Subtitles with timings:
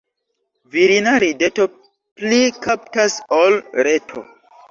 [0.75, 1.67] Virina rideto
[2.21, 4.27] pli kaptas ol reto.